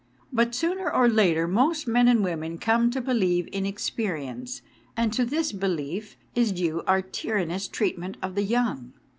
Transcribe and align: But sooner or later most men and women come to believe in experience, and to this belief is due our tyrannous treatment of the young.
But 0.33 0.55
sooner 0.55 0.91
or 0.91 1.07
later 1.07 1.47
most 1.47 1.85
men 1.87 2.07
and 2.07 2.23
women 2.23 2.57
come 2.57 2.89
to 2.89 2.99
believe 2.99 3.47
in 3.51 3.67
experience, 3.67 4.63
and 4.97 5.13
to 5.13 5.23
this 5.23 5.51
belief 5.51 6.17
is 6.33 6.51
due 6.51 6.81
our 6.87 7.03
tyrannous 7.03 7.67
treatment 7.67 8.17
of 8.19 8.33
the 8.33 8.41
young. 8.41 8.93